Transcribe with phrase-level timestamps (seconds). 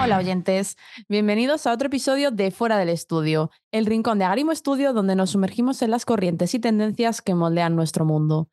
[0.00, 0.76] Hola oyentes,
[1.08, 5.30] bienvenidos a otro episodio de Fuera del Estudio, el rincón de Agrimo Estudio donde nos
[5.30, 8.48] sumergimos en las corrientes y tendencias que moldean nuestro mundo.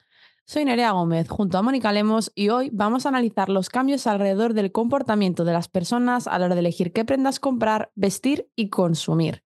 [0.47, 4.55] Soy Nerea Gómez junto a Mónica Lemos y hoy vamos a analizar los cambios alrededor
[4.55, 8.69] del comportamiento de las personas a la hora de elegir qué prendas comprar, vestir y
[8.69, 9.43] consumir.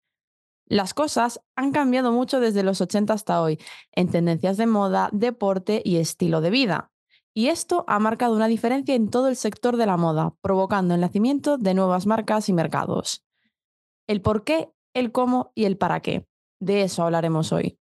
[0.68, 3.58] Las cosas han cambiado mucho desde los 80 hasta hoy,
[3.94, 6.92] en tendencias de moda, deporte y estilo de vida.
[7.38, 11.02] Y esto ha marcado una diferencia en todo el sector de la moda, provocando el
[11.02, 13.24] nacimiento de nuevas marcas y mercados.
[14.08, 16.28] El por qué, el cómo y el para qué.
[16.60, 17.78] De eso hablaremos hoy.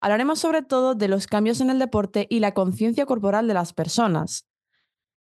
[0.00, 3.74] Hablaremos sobre todo de los cambios en el deporte y la conciencia corporal de las
[3.74, 4.48] personas.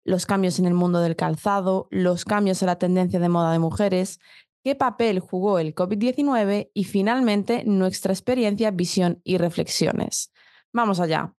[0.03, 3.57] Los cambios en el mundo del calzado, los cambios en la tendencia de moda de
[3.57, 4.19] mujeres,
[4.63, 10.31] qué papel jugó el COVID-19 y finalmente nuestra experiencia, visión y reflexiones.
[10.71, 11.33] Vamos allá.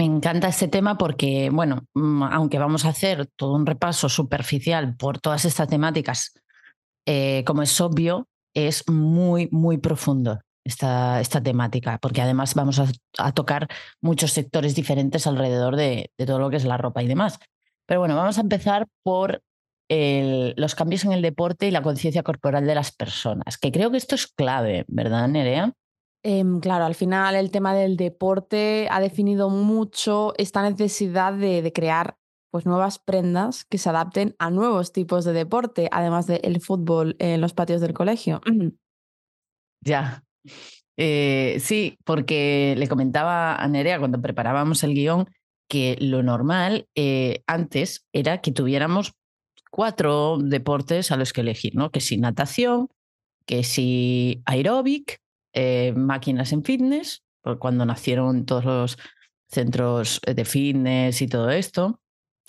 [0.00, 4.96] Me encanta este tema porque, bueno, mm, aunque vamos a hacer todo un repaso superficial
[4.96, 6.32] por todas estas temáticas,
[7.04, 13.32] eh, como es obvio, es muy, muy profundo esta, esta temática, porque además vamos a,
[13.32, 13.68] tocar
[14.00, 17.38] muchos sectores diferentes alrededor de, de, todo lo que es la ropa y demás.
[17.84, 19.42] Pero bueno, vamos a empezar por
[19.90, 23.98] los cambios en el deporte y la conciencia corporal de las personas, que creo que
[23.98, 25.74] esto es clave, ¿verdad, Nerea?
[26.22, 32.18] Em, claro, al final el tema del deporte ha definido mucho esta necesidad de, crear
[32.50, 37.40] pues, nuevas prendas que se adapten a nuevos tipos de deporte, además del fútbol en
[37.40, 38.40] los patios del colegio.
[39.82, 40.24] Ya.
[40.98, 45.26] Eh, sí, porque le comentaba a Nerea cuando preparábamos el guion
[45.70, 49.14] que lo normal eh, antes era que tuviéramos
[49.70, 51.90] cuatro deportes a los que elegir, ¿no?
[51.90, 52.88] Que si natación,
[53.46, 55.20] que si aeróbic,
[55.52, 57.24] eh, máquinas en fitness,
[57.58, 58.98] cuando nacieron todos los
[59.48, 62.00] centros de fitness y todo esto.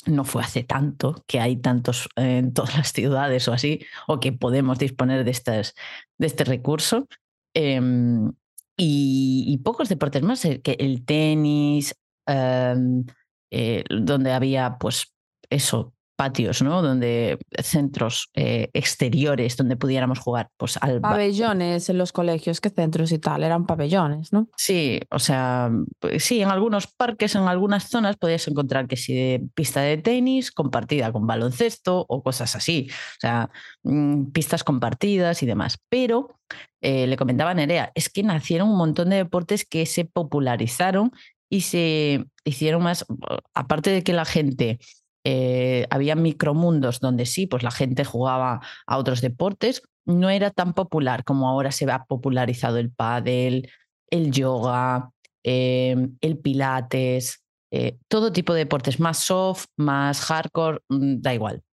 [0.06, 4.32] No fue hace tanto que hay tantos en todas las ciudades o así, o que
[4.32, 5.74] podemos disponer de, estas,
[6.18, 7.08] de este recurso.
[7.54, 8.32] Em,
[8.78, 11.96] y, pocos deportes más, eh, que el tenis,
[12.26, 13.06] em,
[13.52, 15.14] eh, donde había pues
[15.50, 16.84] eso, patios, ¿no?
[16.84, 23.12] Donde centros eh, exteriores donde pudiéramos jugar, pues al pabellones en los colegios, qué centros
[23.12, 24.48] y tal, eran pabellones, ¿no?
[24.56, 29.16] Sí, o sea, pues sí, en algunos parques, en algunas zonas podías encontrar que si
[29.16, 33.50] de pista de tenis compartida con baloncesto o cosas así, o sea,
[33.82, 35.80] mm, pistas compartidas y demás.
[35.90, 36.38] Pero
[36.82, 41.14] eh, le comentaba Nerea, es que nacieron un montón de deportes que se popularizaron
[41.50, 43.08] y se hicieron más,
[43.56, 44.78] aparte de que la gente
[45.24, 50.74] eh, había micromundos donde sí, pues la gente jugaba a otros deportes, no era tan
[50.74, 53.70] popular como ahora se ha popularizado el pádel,
[54.10, 55.12] el yoga,
[55.44, 61.64] em, el pilates, eh, todo tipo de deportes, más soft, más hardcore, mm, da igual,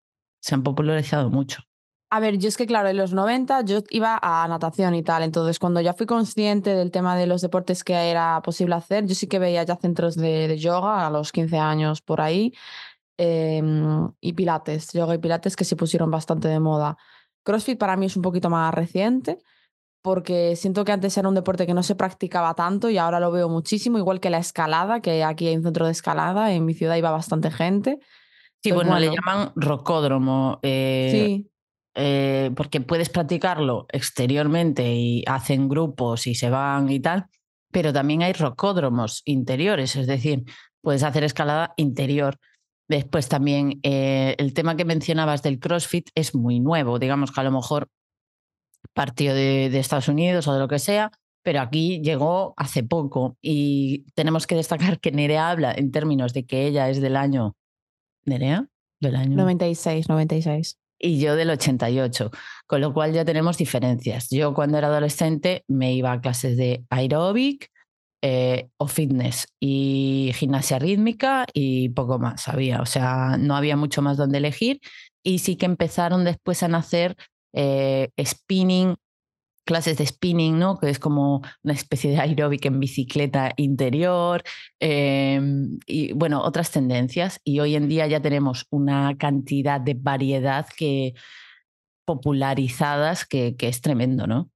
[0.40, 1.62] se han popularizado mucho.
[2.10, 5.22] A ver, yo es que claro, en los 90 yo iba a natación y tal,
[5.22, 9.14] entonces cuando ya fui consciente del tema de los deportes que era posible hacer, yo
[9.14, 12.54] sí que veía ya centros de, de yoga a los 15 años por ahí,
[13.20, 16.96] Em, y pilates, yoga y pilates que se pusieron bastante de moda.
[17.42, 19.38] CrossFit para mí es un poquito más reciente
[20.02, 23.32] porque siento que antes era un deporte que no se practicaba tanto y ahora lo
[23.32, 26.74] veo muchísimo, igual que la escalada, que aquí hay un centro de escalada, en mi
[26.74, 27.98] ciudad iba bastante gente.
[28.62, 30.60] Sí, bueno, le llaman rocódromo.
[30.62, 31.50] Eh, sí.
[31.96, 37.26] Eh, porque puedes practicarlo exteriormente y hacen grupos y se van y tal,
[37.72, 40.44] pero también hay rocódromos interiores, es decir,
[40.80, 42.38] puedes hacer escalada interior.
[42.88, 47.44] Después también eh, el tema que mencionabas del CrossFit es muy nuevo, digamos que a
[47.44, 47.88] lo mejor
[48.94, 51.12] partió de, Estados Unidos o de lo que sea,
[51.42, 56.46] pero aquí llegó hace poco y tenemos que destacar que Nerea habla en términos de
[56.46, 57.56] que ella es del año...
[58.24, 58.66] ¿Nerea?
[59.00, 59.36] Del año...
[59.36, 60.78] 96, 96.
[60.98, 62.30] Y yo del 88,
[62.66, 64.30] con lo cual ya tenemos diferencias.
[64.30, 67.70] Yo cuando era adolescente me iba a clases de aeróbic,
[68.22, 72.80] eh, o fitness y gimnasia rítmica y poco más había.
[72.80, 74.80] O sea, no había mucho más donde elegir
[75.22, 77.16] y sí que empezaron después a nacer
[77.52, 78.96] eh, spinning,
[79.64, 80.78] clases de spinning, ¿no?
[80.78, 84.42] Que es como una especie de aeróbic en bicicleta interior
[84.80, 87.40] em, y bueno, otras tendencias.
[87.44, 91.14] Y hoy en día ya tenemos una cantidad de variedad que
[92.06, 94.50] popularizadas que, que es tremendo, ¿no?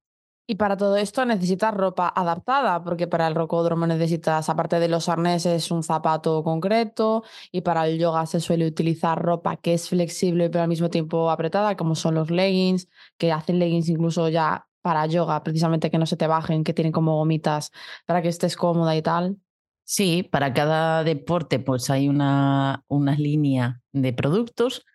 [0.45, 5.07] Y para todo esto necesitas ropa adaptada, porque para el rocódromo necesitas, aparte de los
[5.07, 10.49] arneses, un zapato concreto, y para el yoga se suele utilizar ropa que es flexible
[10.49, 15.05] pero al mismo tiempo apretada, como son los leggings, que hacen leggings incluso ya para
[15.05, 17.71] yoga, precisamente que no se te bajen, que tienen como gomitas
[18.05, 19.37] para que estés cómoda y tal.
[19.85, 24.85] Sí, para cada deporte pues hay una, una línea de productos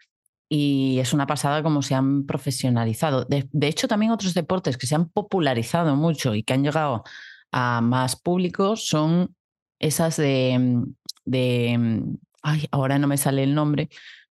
[0.48, 3.24] y es una pasada como se han profesionalizado.
[3.24, 7.04] De, de, hecho, también otros deportes que se han popularizado mucho y que han llegado
[7.52, 9.34] a más público son
[9.78, 10.84] esas de,
[11.24, 12.02] de
[12.42, 13.88] ay, ahora no me sale el nombre,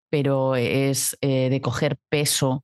[0.09, 2.63] pero es eh, de coger peso.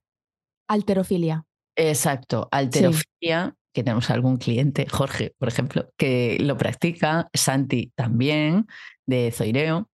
[0.68, 1.44] Alterofilia.
[1.76, 3.56] Exacto, alterofilia, sí.
[3.72, 8.66] que tenemos algún cliente, Jorge, por ejemplo, que lo practica, Santi también,
[9.06, 9.88] de Zoireo.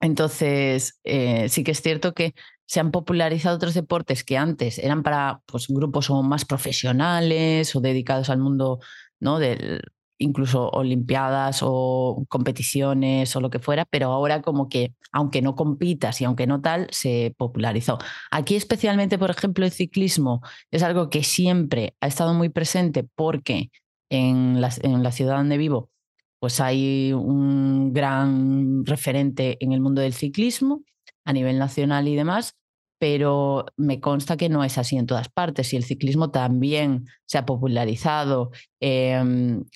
[0.00, 2.34] Entonces, eh, sí que es cierto que
[2.72, 7.82] se han popularizado otros deportes que antes eran para pues, grupos o más profesionales o
[7.82, 8.80] dedicados al mundo
[9.20, 9.38] ¿no?
[9.38, 9.82] del,
[10.16, 16.22] incluso olimpiadas o competiciones o lo que fuera, pero ahora como que aunque no compitas
[16.22, 17.98] y aunque no tal, se popularizó.
[18.30, 20.40] Aquí especialmente, por ejemplo, el ciclismo
[20.70, 23.70] es algo que siempre ha estado muy presente porque
[24.08, 25.90] en la, en la ciudad donde vivo
[26.38, 30.82] pues hay un gran referente en el mundo del ciclismo
[31.26, 32.56] a nivel nacional y demás,
[33.02, 37.36] pero me consta que no es así en todas partes y el ciclismo también se
[37.36, 38.52] ha popularizado.
[38.78, 39.20] Eh,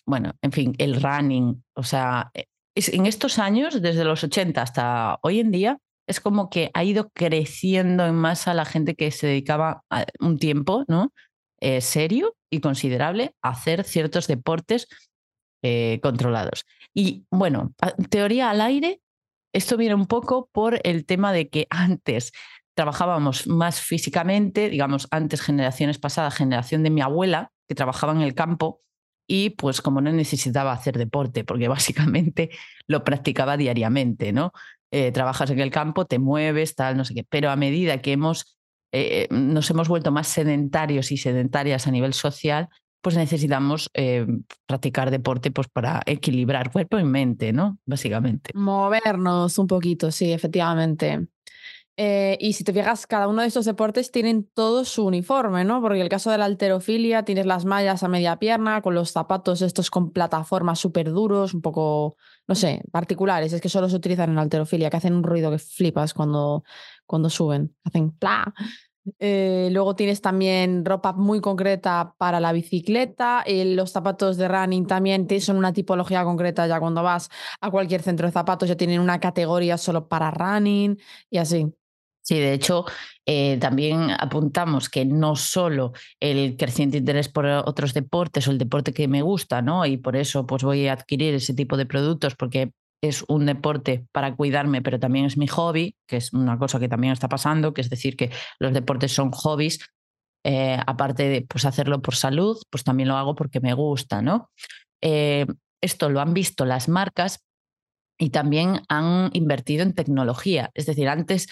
[0.06, 2.44] bueno, en fin, el running, o sea, e,
[2.76, 6.84] es, en estos años, desde los 80 hasta hoy en día, es como que ha
[6.84, 9.82] ido creciendo en masa la gente que se dedicaba
[10.20, 11.12] un tiempo, ¿no?
[11.61, 14.87] Eh, serio y considerable a hacer ciertos deportes
[15.64, 16.64] eh, controlados.
[16.94, 17.75] Y bueno,
[18.08, 19.00] teoría al aire,
[19.52, 22.31] esto viene un poco por el tema de que antes
[22.76, 28.34] trabajábamos más físicamente, digamos, antes generaciones pasadas, generación de mi abuela, que trabajaba en el
[28.34, 28.82] campo
[29.26, 32.50] y pues como no necesitaba hacer deporte, porque básicamente
[32.87, 34.52] lo practicaba diariamente, ¿no?
[34.93, 38.12] Eh, trabajas en el campo, te mueves, tal, no sé qué, pero a medida que
[38.12, 38.58] hemos,
[38.93, 42.69] eh, nos hemos vuelto más sedentarios y sedentarias a nivel social,
[43.02, 44.26] pues necesitamos eh,
[44.67, 47.78] practicar deporte pues para equilibrar cuerpo y mente, ¿no?
[47.87, 48.50] Básicamente.
[48.55, 51.26] Movernos un poquito, sí, efectivamente.
[51.98, 55.81] Eh, y si te fijas, cada uno de estos deportes tienen todo su uniforme, ¿no?
[55.81, 59.62] Porque el caso de la alterofilia tienes las mallas a media pierna, con los zapatos
[59.62, 62.16] estos con plataformas súper duros, un poco,
[62.46, 63.52] no sé, particulares.
[63.54, 66.64] Es que solo se utilizan en alterofilia, que hacen un ruido que flipas cuando,
[67.06, 67.75] cuando suben.
[67.82, 68.52] Hacen pla.
[69.19, 73.42] Eh, luego tienes también ropa muy concreta para la bicicleta.
[73.46, 76.66] Eh, los zapatos de running también son una tipología concreta.
[76.66, 80.99] Ya cuando vas a cualquier centro de zapatos ya tienen una categoría solo para running
[81.31, 81.72] y así.
[82.26, 82.84] Sí, de hecho,
[83.25, 88.93] eh, también apuntamos que no solo el creciente interés por otros deportes o el deporte
[88.93, 89.87] que me gusta, ¿no?
[89.87, 94.08] Y por eso pues voy a adquirir ese tipo de productos porque es un deporte
[94.11, 97.73] para cuidarme, pero también es mi hobby, que es una cosa que también está pasando,
[97.73, 99.78] que es decir, que los deportes son hobbies.
[100.44, 104.50] Eh, aparte de pues, hacerlo por salud, pues también lo hago porque me gusta, ¿no?
[105.00, 105.46] Eh,
[105.81, 107.45] esto lo han visto las marcas,
[108.18, 110.70] y también han invertido en tecnología.
[110.74, 111.48] Es decir, antes,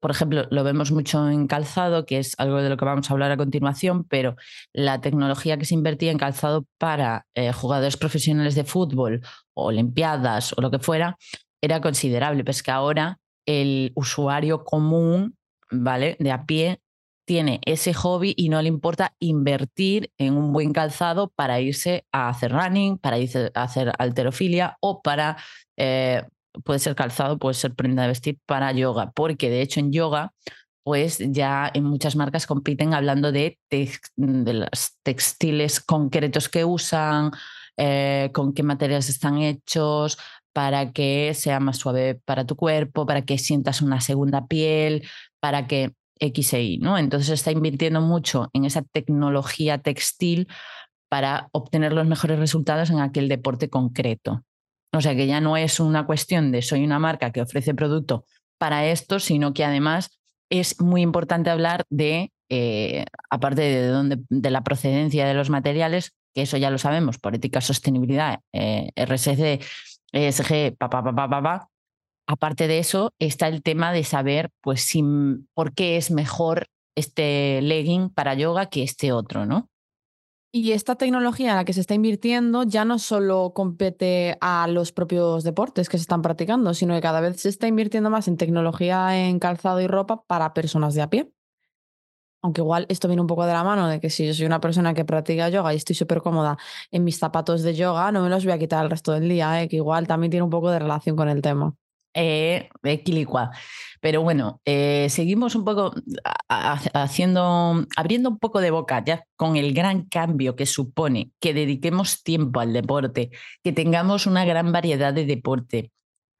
[0.00, 3.14] por ejemplo, lo vemos mucho en calzado, que es algo de lo que vamos a
[3.14, 4.36] hablar a continuación, pero
[4.72, 9.22] la tecnología que se invertía en calzado para eh, jugadores profesionales de fútbol
[9.54, 11.16] o olimpiadas o lo que fuera,
[11.62, 12.44] era considerable.
[12.44, 15.36] Pues que ahora el usuario común,
[15.70, 16.16] ¿vale?
[16.20, 16.80] De a pie,
[17.26, 22.28] tiene ese hobby y no le importa invertir en un buen calzado para irse a
[22.28, 25.36] hacer running, para irse a hacer alterofilia o para,
[25.76, 26.24] eh,
[26.64, 30.32] puede ser calzado, puede ser prenda de vestir para yoga, porque de hecho en yoga,
[30.84, 37.32] pues ya en muchas marcas compiten hablando de, de los textiles concretos que usan,
[37.76, 40.16] eh, con qué materiales están hechos,
[40.52, 45.06] para que sea más suave para tu cuerpo, para que sientas una segunda piel,
[45.40, 46.98] para que X e Y, ¿no?
[46.98, 50.48] Entonces está invirtiendo mucho en esa tecnología textil
[51.08, 54.42] para obtener los mejores resultados en aquel deporte concreto.
[54.92, 58.24] O sea que ya no es una cuestión de soy una marca que ofrece producto
[58.58, 60.18] para esto, sino que además
[60.50, 66.14] es muy importante hablar de, eh, aparte de, dónde, de la procedencia de los materiales,
[66.34, 69.60] que eso ya lo sabemos por ética, sostenibilidad, eh, RSC,
[70.12, 71.68] ESG, pa, pa, pa, pa, pa,
[72.26, 74.90] aparte de eso, está el tema de saber pues,
[75.54, 76.66] por qué es mejor
[76.96, 79.68] este legging para yoga que este otro, ¿no?
[80.52, 84.90] Y esta tecnología en la que se está invirtiendo ya no solo compete a los
[84.90, 88.38] propios deportes que se están practicando, sino que cada vez se está invirtiendo más en
[88.38, 91.30] tecnología en calzado y ropa para personas de a pie.
[92.42, 94.60] Aunque igual esto viene un poco de la mano de que si yo soy una
[94.60, 96.56] persona que practica yoga y estoy súper cómoda
[96.90, 99.62] en mis zapatos de yoga, no me los voy a quitar el resto del día,
[99.62, 99.68] ¿eh?
[99.68, 101.74] que igual también tiene un poco de relación con el tema.
[102.18, 103.50] Eh, equilicua.
[104.00, 105.92] Pero bueno, eh, seguimos un poco
[106.48, 112.22] haciendo, abriendo un poco de boca ya con el gran cambio que supone que dediquemos
[112.22, 113.32] tiempo al deporte,
[113.62, 115.92] que tengamos una gran variedad de deporte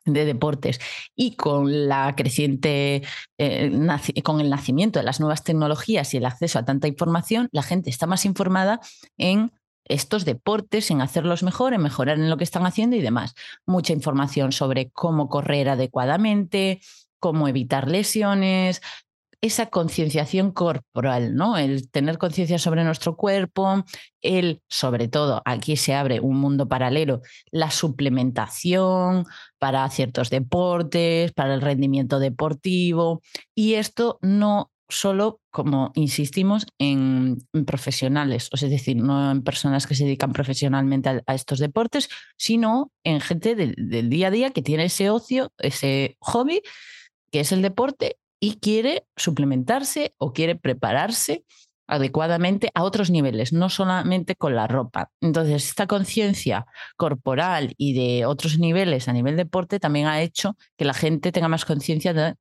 [0.06, 0.80] de deportes
[1.14, 3.02] y con la creciente
[3.37, 7.62] eh, con el nacimiento de las nuevas tecnologías y el acceso a tanta información, la
[7.62, 8.80] gente está más informada
[9.18, 9.52] en
[9.87, 13.35] estos deportes, en hacerlos mejor, en mejorar en lo que están haciendo y demás.
[13.64, 16.81] Mucha información sobre cómo correr adecuadamente,
[17.19, 18.83] cómo evitar lesiones,
[19.40, 21.57] esa concienciación corporal, ¿no?
[21.57, 23.85] El tener conciencia sobre nuestro cuerpo,
[24.23, 29.26] el, sobre todo, aquí se abre un mundo paralelo, la suplementación
[29.59, 33.23] para ciertos deportes, para el rendimiento deportivo,
[33.55, 40.05] y esto no solo, como insistimos, en, profesionales, es decir, no en personas que se
[40.05, 45.11] dedican profesionalmente a, estos deportes, sino en gente del día a día que tiene ese
[45.11, 46.62] ocio, ese hobby,
[47.31, 51.45] que es el deporte, y quiere suplementarse o quiere prepararse
[51.88, 55.11] adecuadamente a otros niveles, no solamente con la ropa.
[55.21, 56.66] Entonces, esta conciencia
[56.97, 61.49] corporal y de otros niveles a nivel deporte también ha hecho que la gente tenga
[61.49, 62.35] más conciencia de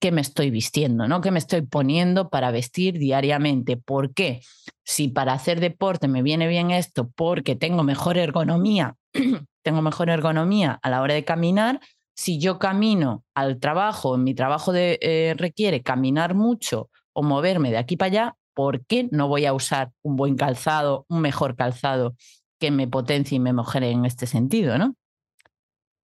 [0.00, 1.20] qué me estoy vistiendo, ¿no?
[1.20, 3.76] ¿Qué me estoy poniendo para vestir diariamente?
[3.76, 4.40] ¿Por qué?
[4.84, 8.96] Si para hacer deporte me viene bien esto porque tengo mejor ergonomía,
[9.62, 11.80] tengo mejor ergonomía a la hora de caminar,
[12.14, 17.96] si yo camino al trabajo, mi trabajo eh, requiere caminar mucho o moverme de aquí
[17.96, 22.16] para allá, ¿por qué no voy a usar un buen calzado, un mejor calzado
[22.58, 24.96] que me potencie y me mejore en este sentido, ¿no?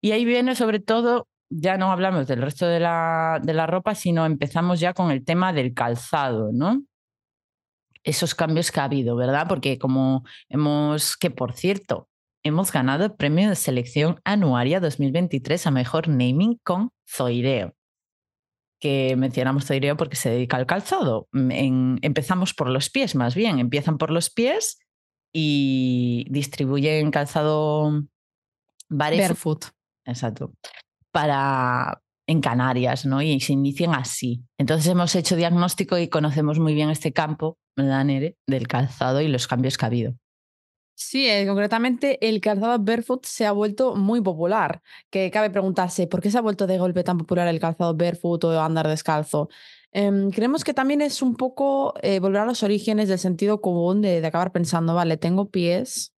[0.01, 3.95] Y ahí viene sobre todo ya no hablamos del resto de la, de la ropa,
[3.95, 6.83] sino empezamos ya con el tema del calzado, ¿no?
[8.03, 9.47] Esos cambios que ha habido, ¿verdad?
[9.47, 12.09] Porque como hemos, que por cierto,
[12.43, 17.73] hemos ganado el premio de selección anuaria 2023 a mejor naming con Zoireo.
[18.79, 21.29] Que mencionamos Zoireo porque se dedica al calzado.
[21.31, 23.59] Mm, empezamos por los pies, más bien.
[23.59, 24.79] Empiezan por los pies
[25.31, 28.03] y distribuyen calzado
[28.89, 29.67] barefoot.
[30.05, 30.51] Exacto
[31.13, 33.22] para en Canarias, ¿no?
[33.22, 34.43] Y se inician así.
[34.58, 38.38] Entonces hemos hecho diagnóstico y conocemos muy bien este campo, ¿verdad, Nere?
[38.48, 40.13] Del calzado y los cambios que ha habido.
[40.96, 44.82] Sí, eh, concretamente el calzado barefoot se ha vuelto muy popular.
[45.10, 48.43] Que cabe preguntarse, ¿por qué se ha vuelto de golpe tan popular el calzado barefoot
[48.46, 49.50] o andar descalzo?
[49.91, 54.01] Em, creemos que también es un poco eh, volver a los orígenes del sentido común
[54.01, 56.13] de, de acabar pensando, vale, tengo pies,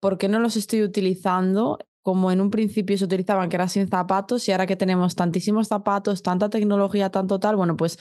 [0.00, 3.88] ¿por qué no los estoy utilizando como en un principio se utilizaban que era sin
[3.88, 7.98] zapatos y ahora que tenemos tantísimos zapatos, tanta tecnología, tanto tal, bueno, pues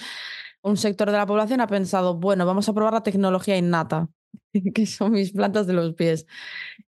[0.61, 4.09] un sector de la población ha pensado, bueno, vamos a probar la tecnología innata,
[4.73, 6.25] que son mis plantas de los pies.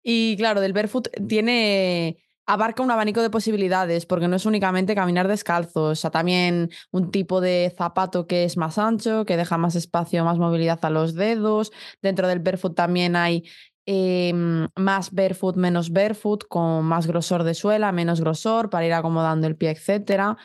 [0.03, 2.17] Y claro, del barefoot tiene
[2.49, 7.11] abarca un abanico de posibilidades, porque no es únicamente caminar descalzo, o sea, también un
[7.11, 11.13] tipo de zapato que es más ancho, que deja más espacio, más movilidad a los
[11.13, 11.71] dedos.
[12.01, 13.43] Dentro del barefoot también hay
[13.85, 19.47] Em, más barefoot, menos barefoot, con más grosor de suela, menos grosor, para ir acomodando
[19.47, 20.37] el pie, etc.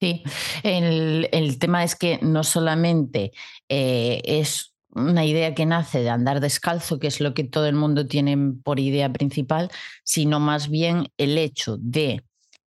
[0.00, 0.22] Sí,
[0.62, 3.32] el, tema es que no solamente
[3.68, 7.74] eh, es una idea que nace de andar descalzo, que es lo que todo el
[7.74, 9.70] mundo tiene por idea principal,
[10.04, 12.22] sino más bien el hecho de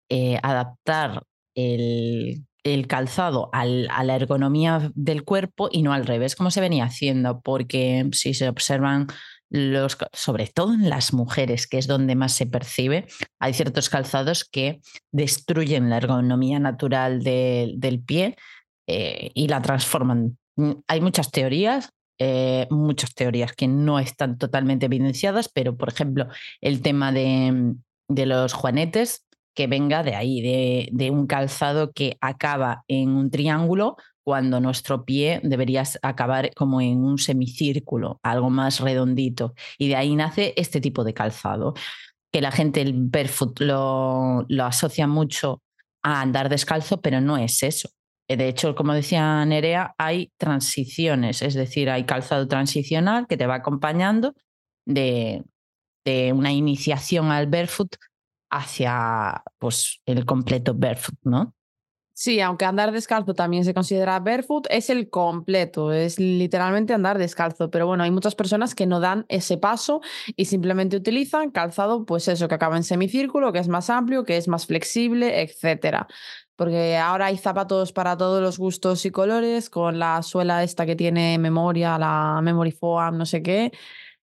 [0.08, 1.23] eh, adaptar
[1.54, 2.42] el,
[2.88, 8.08] calzado a la ergonomía del cuerpo y no al revés, como se venía haciendo, porque
[8.12, 9.06] si se observan
[10.12, 13.06] sobre todo en las mujeres, que es donde más se percibe,
[13.38, 14.80] hay ciertos calzados que
[15.12, 18.36] destruyen la ergonomía natural del pie
[18.86, 20.38] eh, y la transforman.
[20.56, 26.28] Mm, hay muchas teorías, eh, muchas teorías que no están totalmente evidenciadas, pero por ejemplo,
[26.60, 27.74] el tema de,
[28.08, 33.30] de los juanetes, que venga de ahí, de, de, un calzado que acaba en un
[33.30, 33.96] triángulo
[34.26, 39.54] cuando nuestro pie debería acabar como en un semicírculo, algo más redondito.
[39.78, 41.75] Y de ahí nace este tipo de calzado,
[42.33, 45.62] que la gente el barefoot lo, lo asocia mucho
[46.02, 47.88] a andar descalzo, pero no es eso.
[48.28, 53.54] De hecho, como decía Nerea, hay transiciones, es decir, hay calzado transicional que te va
[53.54, 54.35] acompañando
[54.85, 55.45] de,
[56.04, 57.95] de una iniciación al barefoot
[58.50, 61.55] hacia pues, el completo barefoot, ¿no?
[62.18, 67.70] Sí, aunque andar descalzo también se considera barefoot, es el completo, es literalmente andar descalzo.
[67.70, 70.00] Pero bueno, hay muchas personas que no dan ese paso
[70.35, 74.38] y simplemente utilizan calzado, pues eso, que acaba en semicírculo, que es más amplio, que
[74.38, 76.06] es más flexible, etcétera.
[76.56, 80.96] Porque ahora hay zapatos para todos los gustos y colores, con la suela esta que
[80.96, 83.73] tiene memoria, la memory foam, no sé qué.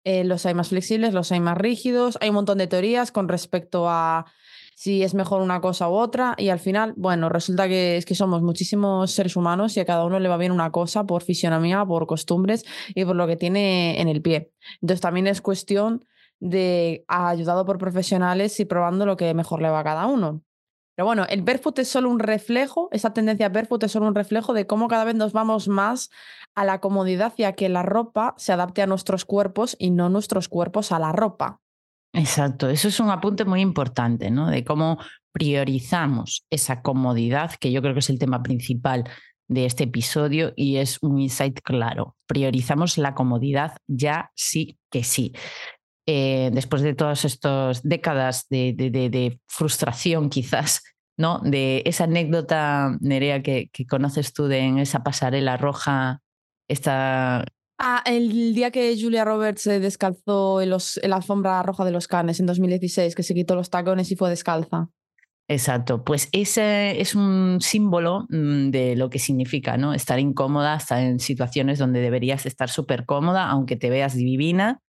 [0.04, 2.18] Eh, los hay más flexibles, los hay más rígidos.
[2.20, 4.26] Hay un montón de teorías con respecto a
[4.78, 8.14] si es mejor una cosa u otra y al final, bueno, resulta que es que
[8.14, 11.84] somos muchísimos seres humanos y a cada uno le va bien una cosa por fisionomía,
[11.84, 14.52] por costumbres y por lo que tiene en el pie.
[14.80, 16.04] Entonces también es cuestión
[16.38, 20.44] de ayudado por profesionales y probando lo que mejor le va a cada uno.
[20.94, 24.52] Pero bueno, el barefoot es solo un reflejo, esa tendencia barefoot es solo un reflejo
[24.52, 26.08] de cómo cada vez nos vamos más
[26.54, 30.08] a la comodidad y a que la ropa se adapte a nuestros cuerpos y no
[30.08, 31.62] nuestros cuerpos a la ropa.
[32.12, 34.48] Exacto, eso es un apunte muy importante, ¿no?
[34.48, 34.98] De cómo
[35.32, 39.04] priorizamos esa comodidad, que yo creo que es el tema principal
[39.48, 42.16] de este episodio y es un insight claro.
[42.26, 45.32] Priorizamos la comodidad ya sí que sí.
[46.06, 50.82] Eh, después de todas estas décadas de, de, frustración quizás,
[51.18, 51.40] ¿no?
[51.40, 56.20] De esa anécdota, Nerea, que, que conoces tú de en esa pasarela roja,
[56.68, 57.44] esta
[57.78, 61.92] Ah, el día que Julia Roberts se descalzó en, los, en la alfombra roja de
[61.92, 64.88] los Cannes en 2016, que se quitó los tacones y fue descalza.
[65.50, 69.94] Exacto, pues ese es un símbolo mm, de lo que significa, ¿no?
[69.94, 74.80] Estar incómoda, estar en situaciones donde deberías estar súper cómoda, aunque te veas divina,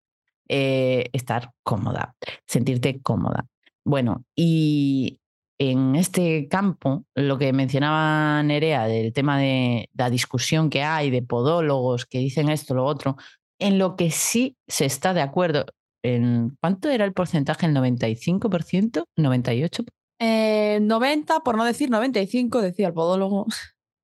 [0.48, 2.16] eh, estar cómoda,
[2.46, 3.46] sentirte cómoda.
[3.84, 5.20] Bueno, y
[5.58, 11.22] en este campo, lo que mencionaba Nerea del tema de la discusión que hay de
[11.22, 13.16] podólogos que dicen esto, lo otro,
[13.58, 15.66] en lo que sí se está de acuerdo,
[16.04, 17.66] en, ¿cuánto era el porcentaje?
[17.66, 19.04] ¿El 95%?
[19.16, 19.86] ¿98%?
[20.20, 23.46] Eh, 90, por no decir 95, decía el podólogo.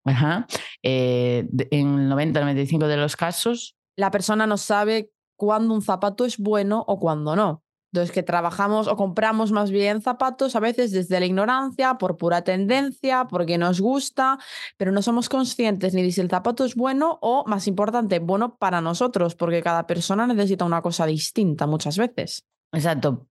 [0.04, 0.46] Ajá.
[0.82, 3.75] Eh, en el 90-95 de los casos.
[3.96, 7.63] La persona no sabe cuándo un zapato es bueno o cuándo no.
[7.94, 12.42] Entonces, que trabajamos o compramos más bien zapatos a veces desde la ignorancia, por pura
[12.42, 14.36] tendencia, porque nos gusta,
[14.76, 18.56] pero no somos conscientes ni de si el zapato es bueno o, más importante, bueno
[18.56, 22.44] para nosotros, porque cada persona necesita una cosa distinta muchas veces.
[22.72, 23.28] Exacto.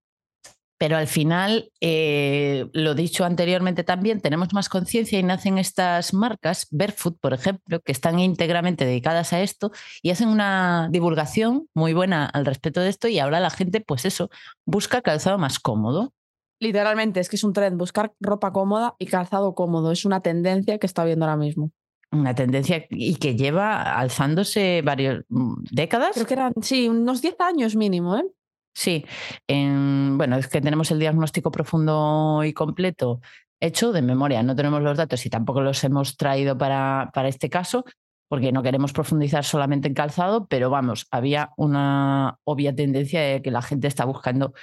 [0.83, 6.67] Pero al final, eh, lo dicho anteriormente también, tenemos más conciencia y nacen estas marcas,
[6.71, 9.71] Barefoot, por ejemplo, que están íntegramente dedicadas a esto
[10.01, 14.03] y hacen una divulgación muy buena al respecto de esto y ahora la gente, pues
[14.03, 14.29] eso,
[14.65, 16.11] busca calzado más cómodo.
[16.59, 19.93] Literalmente, es que es un trend, buscar ropa cómoda y calzado cómodo.
[19.93, 21.71] Es una tendencia que está viendo ahora mismo.
[22.11, 26.11] Una tendencia y que lleva alzándose varias mm, décadas.
[26.13, 28.25] Creo que eran, sí, unos 10 años mínimo, ¿eh?
[28.73, 29.05] Sí,
[29.47, 33.21] bueno, es que tenemos el diagnóstico profundo y completo
[33.59, 34.43] hecho de memoria.
[34.43, 37.85] No tenemos los datos y tampoco los hemos traído para, para este caso
[38.27, 43.51] porque no queremos profundizar solamente en calzado, pero vamos, había una obvia tendencia de que
[43.51, 44.53] la gente está buscando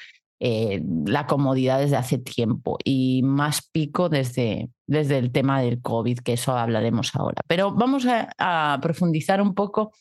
[0.40, 6.18] eh, la comodidad desde hace tiempo y más pico desde, desde el tema del COVID,
[6.18, 7.42] que eso hablaremos ahora.
[7.46, 9.92] Pero vamos a profundizar un poco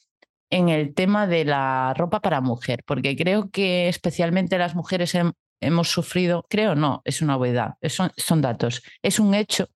[0.49, 5.15] en el tema de la ropa para mujer, porque creo que especialmente las mujeres
[5.61, 9.67] hemos sufrido, creo no, es una obviedad, son, datos, es un hecho,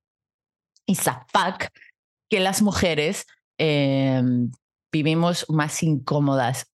[0.86, 1.68] y fact,
[2.28, 3.26] que las mujeres
[3.58, 4.50] em,
[4.92, 6.70] vivimos más incómodas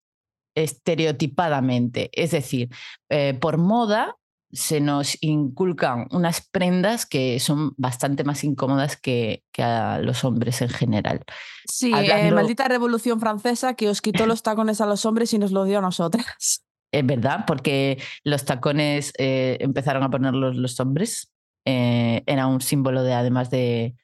[0.56, 2.70] estereotipadamente, es decir,
[3.10, 4.19] eh, por moda
[4.52, 10.62] se nos inculcan unas prendas que son bastante más incómodas que, que a los hombres
[10.62, 11.24] en general.
[11.68, 15.52] Sí, eh, maldita revolución francesa que os quitó los tacones a los hombres y nos
[15.52, 16.64] lo dio a nosotras.
[16.92, 21.32] Es verdad, porque los tacones eh, empezaron a ponerlos los hombres.
[21.66, 23.96] Eh, era un símbolo de, además de,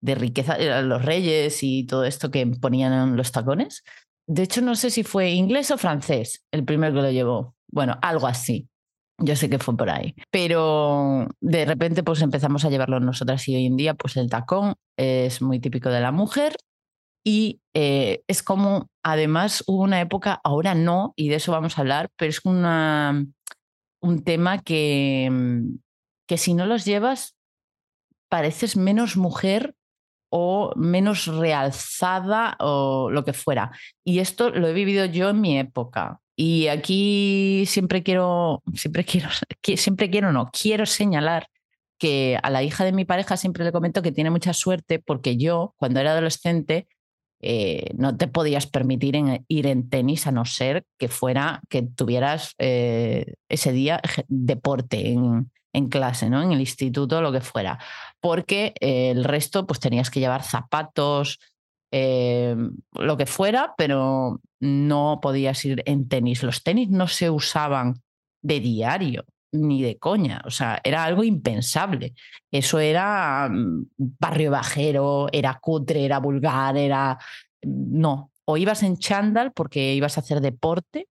[0.00, 3.84] de riqueza, los reyes y todo esto que ponían los tacones.
[4.26, 7.54] De hecho, no sé si fue inglés o francés el primero que lo llevó.
[7.68, 8.68] Bueno, algo así.
[9.22, 10.14] Yo sé que fue por ahí.
[10.30, 14.74] Pero de repente pues empezamos a llevarlo nosotras y hoy en día pues el tacón
[14.96, 16.56] es muy típico de la mujer
[17.24, 21.82] y eh, es como, además hubo una época, ahora no, y de eso vamos a
[21.82, 23.24] hablar, pero es una,
[24.00, 25.30] un tema que,
[26.26, 27.36] que si no los llevas
[28.28, 29.76] pareces menos mujer
[30.30, 33.70] o menos realzada o lo que fuera.
[34.04, 36.20] Y esto lo he vivido yo en mi época.
[36.44, 39.28] Y aquí siempre quiero, siempre quiero,
[39.76, 41.46] siempre quiero, no, quiero señalar
[41.98, 45.36] que a la hija de mi pareja siempre le comento que tiene mucha suerte porque
[45.36, 46.88] yo, cuando era adolescente,
[47.40, 49.14] eh, no te podías permitir
[49.46, 55.52] ir en tenis a no ser que fuera que tuvieras eh, ese día deporte en,
[55.72, 56.42] en, clase, ¿no?
[56.42, 57.78] En el instituto, lo que fuera.
[58.20, 61.38] Porque eh, el resto, pues tenías que llevar zapatos,
[61.92, 66.42] lo que fuera, pero no podías ir en tenis.
[66.42, 68.00] Los tenis no se usaban
[68.42, 72.14] de diario ni de coña, o sea, era algo impensable.
[72.50, 77.18] Eso era mm, barrio bajero, era cutre, era vulgar, era...
[77.62, 81.08] No, o ibas en chándal porque ibas a hacer deporte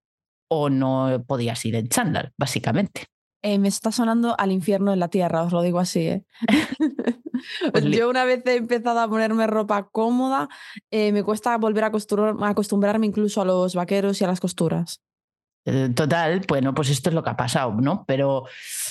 [0.48, 3.06] o no podías ir en chándal, básicamente.
[3.42, 6.08] Eh, me está sonando al infierno en la tierra, os lo digo así.
[6.08, 6.24] ¿eh?
[7.72, 10.48] Pues Yo una vez he empezado a ponerme ropa cómoda,
[10.90, 11.92] eh, me cuesta volver a
[12.48, 15.00] acostumbrarme incluso a los vaqueros y a las costuras.
[15.64, 18.04] Eh, Total, bueno, pues esto es lo que ha pasado, ¿no?
[18.06, 18.44] Pero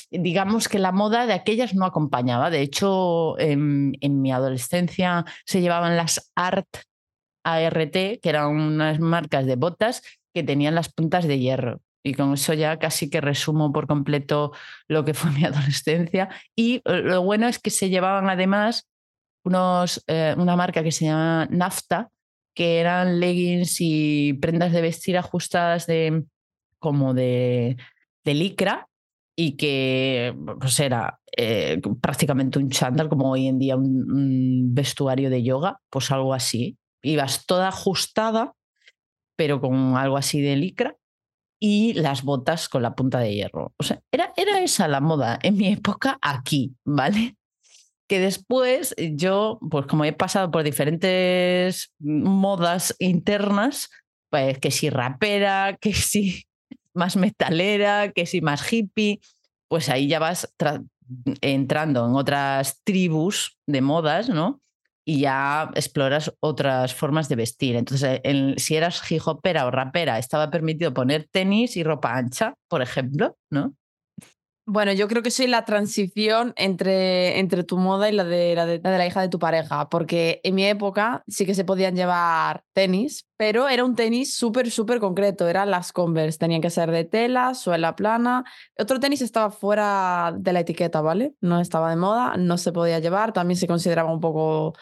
[0.09, 2.49] digamos que la moda de aquellas no acompañaba.
[2.49, 6.67] De hecho, en, en mi adolescencia se llevaban las ART,
[7.43, 10.01] ART, que eran unas marcas de botas
[10.33, 11.81] que tenían las puntas de hierro.
[12.03, 14.51] Y con eso ya casi que resumo por completo
[14.87, 16.29] lo que fue mi adolescencia.
[16.55, 18.87] Y eh, lo bueno es que se llevaban además
[19.43, 22.09] unos, eh, una marca que se llama Nafta,
[22.55, 26.23] que eran leggings y prendas de vestir ajustadas de,
[26.79, 27.77] como de,
[28.25, 28.87] de licra
[29.35, 35.29] y que pues era eh, prácticamente un chándal, como hoy en día un, un vestuario
[35.29, 36.77] de yoga, pues algo así.
[37.03, 38.53] Ibas toda ajustada,
[39.35, 40.97] pero con algo así de licra
[41.63, 43.73] y las botas con la punta de hierro.
[43.77, 47.35] O sea, era, era esa la moda en mi época aquí, ¿vale?
[48.09, 53.89] Que después yo, pues como he pasado por diferentes modas internas,
[54.31, 56.43] pues que si rapera, que si
[56.95, 59.19] más metalera, que si más hippie,
[59.69, 60.83] pues ahí ya vas tra-
[61.41, 64.61] entrando en otras tribus de modas, ¿no?
[65.03, 67.75] Y ya exploras otras formas de vestir.
[67.75, 72.53] Entonces, en- si eras hip hopera o rapera, estaba permitido poner tenis y ropa ancha,
[72.67, 73.73] por ejemplo, ¿no?
[74.73, 78.65] Bueno, yo creo que soy la transición entre, entre tu moda y la de, la
[78.65, 81.65] de la de la hija de tu pareja, porque en mi época sí que se
[81.65, 86.69] podían llevar tenis, pero era un tenis súper, súper concreto, eran las Converse, tenían que
[86.69, 88.45] ser de tela, suela plana.
[88.79, 91.33] Otro tenis estaba fuera de la etiqueta, ¿vale?
[91.41, 94.73] No estaba de moda, no se podía llevar, también se consideraba un poco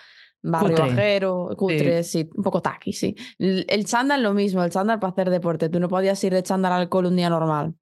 [0.44, 0.88] barrio Cutre.
[0.88, 2.30] bajero, cutre, sí.
[2.36, 3.16] un poco tacky, sí.
[3.40, 6.74] El, chándal lo mismo, el chándal para hacer deporte, tú no podías ir de chándal
[6.74, 7.74] al cole un día normal.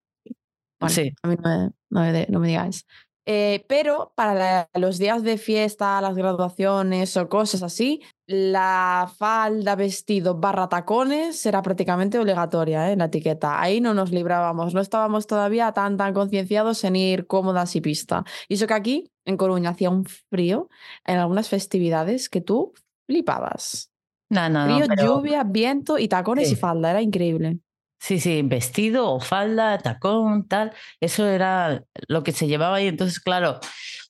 [0.80, 1.12] Bueno, Sí.
[1.24, 2.86] a mí no me, no me, de- no me digáis.
[3.30, 9.76] Eh, pero para la- los días de fiesta, las graduaciones o cosas así, la falda,
[9.76, 12.94] vestido barra tacones era prácticamente obligatoria ¿eh?
[12.94, 13.62] en la etiqueta.
[13.62, 18.24] Ahí no nos librábamos, no estábamos todavía tan, tan concienciados en ir cómodas y pista.
[18.48, 20.70] Y eso que aquí, en Coruña, hacía un frío
[21.06, 22.74] en algunas festividades que tú
[23.10, 23.92] flipabas.
[24.30, 26.56] No, no, no, Frío, pero- lluvia, viento y tacones y Sí.
[26.56, 27.60] falda, era increíble.
[28.00, 30.72] Sí, sí, vestido o falda, tacón, tal.
[31.00, 33.60] Eso era lo que se llevaba y entonces, claro,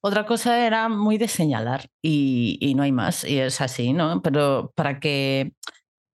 [0.01, 4.21] otra cosa era muy de señalar y, y no hay más, y es así, ¿no?
[4.21, 5.53] Pero para que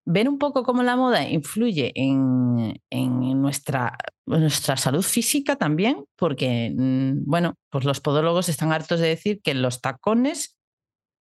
[0.05, 6.73] ver un poco cómo la moda influye en, en nuestra, nuestra salud física también, porque,
[6.77, 10.57] mm, bueno, pues los podólogos están hartos de decir que los tacones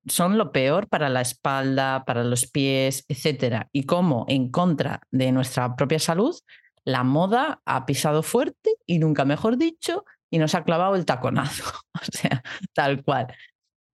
[0.07, 3.69] son lo peor para la espalda, para los pies, etcétera.
[3.71, 6.35] Y cómo en contra de nuestra propia salud,
[6.83, 11.65] la moda ha pisado fuerte y nunca mejor dicho, y nos ha clavado el taconazo.
[11.93, 12.41] o sea,
[12.73, 13.27] tal cual.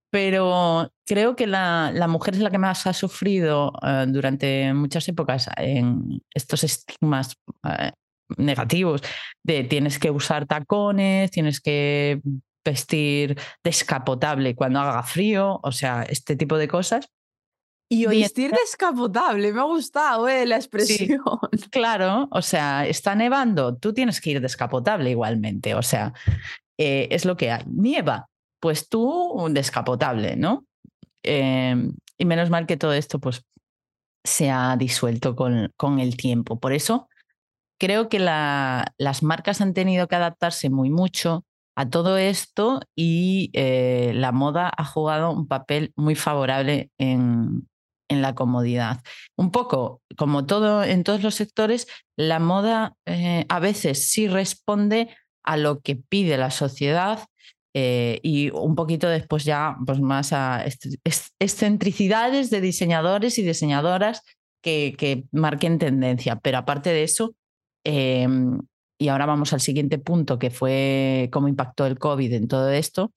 [0.10, 5.08] Pero creo que la, la mujer es la que más ha sufrido eh, durante muchas
[5.10, 7.92] épocas en estos estigmas eh,
[8.38, 9.02] negativos
[9.44, 12.22] de tienes que usar tacones, tienes que
[12.68, 17.10] vestir descapotable cuando haga frío, o sea, este tipo de cosas.
[17.90, 21.22] Y hoy Vestir descapotable, me ha gustado eh, la expresión.
[21.72, 26.12] Claro, o sea, está nevando, tú tienes que ir descapotable igualmente, o sea,
[26.78, 27.64] eh, es lo que hay.
[27.68, 28.28] Nieva,
[28.60, 30.66] pues tú un descapotable, ¿no?
[31.24, 31.76] Eh,
[32.18, 33.44] y menos mal que todo esto pues
[34.26, 36.60] se ha disuelto con, con el tiempo.
[36.60, 37.08] Por eso
[37.80, 41.46] creo que la- las marcas han tenido que adaptarse muy mucho
[41.78, 47.70] a todo esto y eh, la moda ha jugado un papel muy favorable en,
[48.10, 49.02] en la comodidad.
[49.38, 51.88] Un poco, como todo en todos los sectores,
[52.18, 57.28] la moda eh, a veces sí responde a lo que pide la sociedad
[57.76, 60.66] eh, y un poquito después ya pues más a
[61.40, 64.24] excentricidades de diseñadores y diseñadoras
[64.64, 66.40] que, que marquen tendencia.
[66.40, 67.36] Pero aparte de eso,
[67.86, 68.28] eh,
[68.98, 73.12] y ahora vamos al siguiente punto, que fue cómo impactó el COVID en todo esto,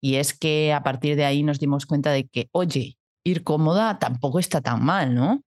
[0.00, 3.98] y es que a partir de ahí nos dimos cuenta de que, oye, ir cómoda
[3.98, 5.42] tampoco está tan mal, ¿no?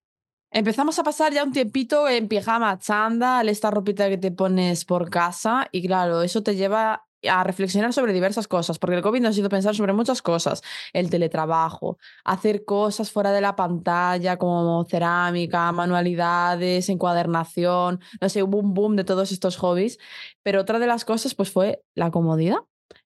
[0.52, 5.10] Empezamos a pasar ya un tiempito en pijama, chándal, esta ropita que te pones por
[5.10, 9.38] casa y claro, eso te lleva a reflexionar sobre diversas cosas, porque el COVID nos
[9.38, 10.62] hizo pensar sobre muchas cosas,
[10.94, 18.62] el teletrabajo, hacer cosas fuera de la pantalla como cerámica, manualidades, encuadernación, no sé, hubo
[18.62, 20.00] boom de todos estos hobbies,
[20.44, 22.58] pero otra de las cosas pues fue la comodidad.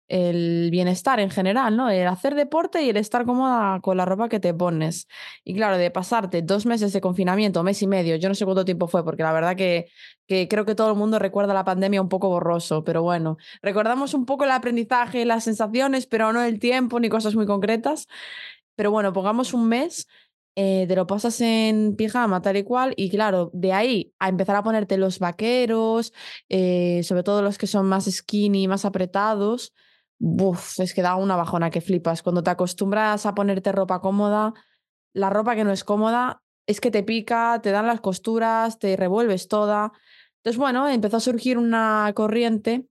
[0.07, 1.89] El bienestar en general, ¿no?
[1.89, 5.07] El hacer deporte y el estar cómoda con la ropa que te pones.
[5.43, 8.65] Y claro, de pasarte dos meses de confinamiento, mes y medio, yo no sé cuánto
[8.65, 9.87] tiempo fue, porque la verdad que,
[10.27, 14.13] que creo que todo el mundo recuerda la pandemia un poco borroso, pero bueno, recordamos
[14.13, 18.07] un poco el aprendizaje, las sensaciones, pero no el tiempo ni cosas muy concretas.
[18.75, 20.07] Pero bueno, pongamos un mes
[20.55, 24.55] eh, te lo pasas en pijama tal y cual y claro, de ahí a empezar
[24.55, 26.13] a ponerte los vaqueros,
[26.49, 29.73] eh, sobre todo los que son más skinny, más apretados,
[30.79, 32.23] Es que da una bajona que flipas.
[32.23, 34.53] Cuando te acostumbras a ponerte ropa cómoda,
[35.13, 38.95] la ropa que no es cómoda es que te pica, te dan las costuras, te
[38.95, 39.91] revuelves toda.
[40.37, 42.87] Entonces, bueno, empezó a surgir una corriente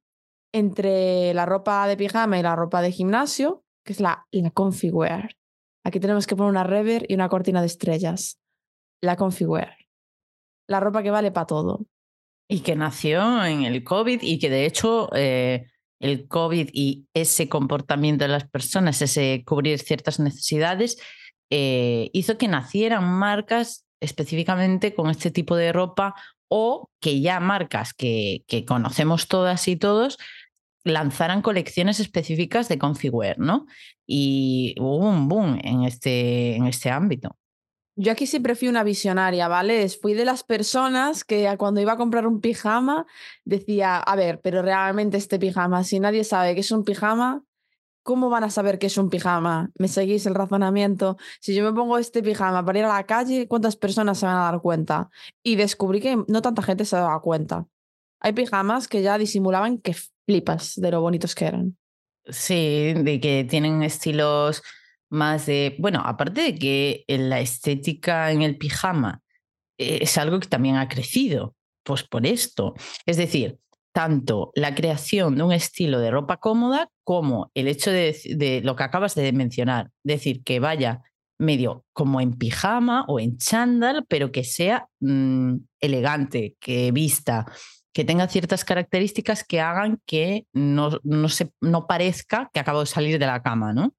[0.52, 5.36] entre la ropa de pijama y la ropa de gimnasio, que es la, la.
[5.84, 8.38] Aquí tenemos que poner una rever y una cortina de estrellas.
[9.00, 9.88] La configure.
[10.68, 11.86] La ropa que vale para todo.
[12.48, 15.71] Y que nació en el COVID y que de hecho eh,
[16.02, 20.98] el COVID y ese comportamiento de las personas, ese cubrir ciertas necesidades,
[21.48, 26.14] eh, hizo que nacieran marcas específicamente con este tipo de ropa
[26.48, 30.18] o que ya marcas que, conocemos todas y todos
[30.84, 33.66] lanzaran colecciones específicas de configure, ¿no?
[34.04, 37.36] Y hubo un boom en este, en este ámbito.
[37.94, 39.86] Yo aquí siempre fui una visionaria, ¿vale?
[39.90, 43.06] Fui de las personas que cuando iba a comprar un pijama
[43.44, 47.44] decía, a ver, pero realmente este pijama, si nadie sabe que es un pijama,
[48.02, 49.70] ¿cómo van a saber que es un pijama?
[49.76, 51.18] ¿Me seguís el razonamiento?
[51.40, 54.36] Si yo me pongo este pijama para ir a la calle, ¿cuántas personas se van
[54.36, 55.10] a dar cuenta?
[55.42, 57.66] Y descubrí que no tanta gente se daba cuenta.
[58.20, 59.94] Hay pijamas que ya disimulaban que
[60.26, 61.76] flipas de lo bonitos que eran.
[62.24, 64.62] Sí, de que tienen estilos
[65.12, 69.20] más de, bueno, aparte de que la estética en el pijama
[69.78, 72.74] eh, es algo que también ha crecido, pues por esto.
[73.04, 73.58] Es decir,
[73.92, 78.82] tanto la creación de un estilo de ropa cómoda como el hecho de, lo que
[78.84, 81.02] acabas de mencionar, decir, que vaya
[81.38, 87.44] medio como en pijama o en chándal, pero que sea mm, elegante, que vista,
[87.92, 92.86] que tenga ciertas características que hagan que no, no, se, no parezca que acabo de
[92.86, 93.92] salir de la cama, ¿no?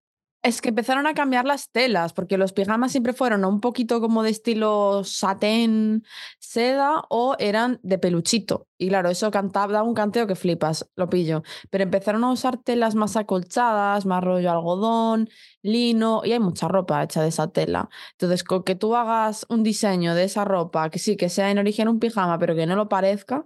[0.45, 4.23] Es que empezaron a cambiar las telas, porque los pijamas siempre fueron un poquito como
[4.23, 6.03] de estilo satén,
[6.38, 8.67] seda o eran de peluchito.
[8.77, 11.43] Y claro, eso cantaba, daba un canteo que flipas, lo pillo.
[11.69, 15.29] Pero empezaron a usar telas más acolchadas, más rollo algodón,
[15.62, 17.89] lino, y hay mucha ropa hecha de esa tela.
[18.12, 21.58] Entonces, con que tú hagas un diseño de esa ropa, que sí, que sea en
[21.58, 23.45] origen un pijama, pero que no lo parezca,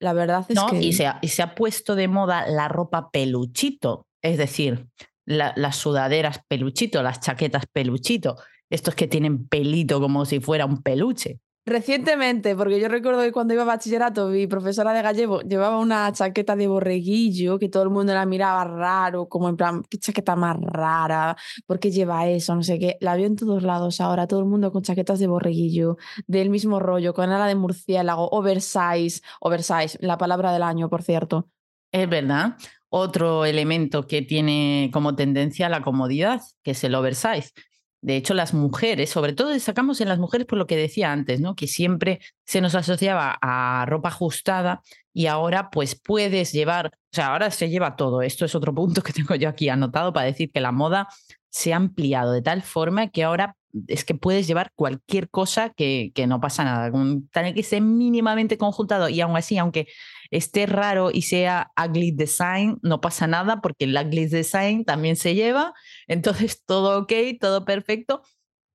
[0.00, 0.78] la verdad es que...
[0.78, 4.88] Y se, ha, y se ha puesto de moda la ropa peluchito, es decir,
[5.26, 8.36] las sudaderas peluchito, las chaquetas peluchito,
[8.70, 11.40] estos que tienen pelito como si fuera un peluche.
[11.68, 16.12] Recientemente, porque yo recuerdo que cuando iba a bachillerato, mi profesora de gallego llevaba una
[16.12, 20.36] chaqueta de borreguillo que todo el mundo la miraba raro, como en plan, qué chaqueta
[20.36, 21.36] más rara,
[21.66, 22.54] ¿por qué lleva eso?
[22.54, 22.96] No sé qué.
[23.00, 25.96] La veo en todos lados ahora, todo el mundo con chaquetas de borreguillo,
[26.28, 31.48] del mismo rollo, con ala de murciélago, oversize, oversize, la palabra del año, por cierto.
[31.90, 32.56] Es verdad
[32.96, 37.52] otro elemento que tiene como tendencia la comodidad, que es el oversize.
[38.00, 41.40] De hecho, las mujeres, sobre todo destacamos en las mujeres por lo que decía antes,
[41.40, 41.56] ¿no?
[41.56, 44.82] que siempre se nos asociaba a ropa ajustada
[45.12, 48.22] y ahora pues puedes llevar, o sea, ahora se lleva todo.
[48.22, 51.08] Esto es otro punto que tengo yo aquí anotado para decir que la moda
[51.50, 53.56] se ha ampliado de tal forma que ahora
[53.88, 56.90] es que puedes llevar cualquier cosa que, que no pasa nada,
[57.32, 59.88] tiene que ser mínimamente conjuntado y aún así, aunque
[60.30, 65.34] esté raro y sea ugly design, no pasa nada porque el ugly design también se
[65.34, 65.74] lleva,
[66.06, 68.22] entonces todo ok, todo perfecto.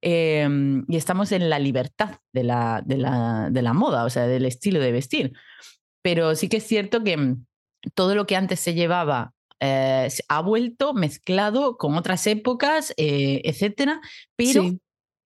[0.03, 4.25] Em, y estamos en la libertad de la, de, la, de la moda, o sea,
[4.25, 5.33] del estilo de vestir.
[6.01, 7.45] Pero sí que es cierto que mm,
[7.93, 14.01] todo lo que antes se llevaba eh, ha vuelto mezclado con otras épocas, eh, etcétera,
[14.35, 14.63] pero